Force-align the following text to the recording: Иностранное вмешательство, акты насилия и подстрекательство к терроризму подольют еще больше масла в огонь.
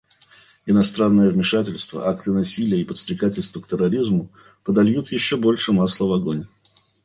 Иностранное 0.65 1.29
вмешательство, 1.29 2.09
акты 2.09 2.31
насилия 2.31 2.81
и 2.81 2.83
подстрекательство 2.85 3.61
к 3.61 3.67
терроризму 3.67 4.31
подольют 4.63 5.11
еще 5.11 5.37
больше 5.37 5.73
масла 5.73 6.07
в 6.07 6.13
огонь. 6.13 6.47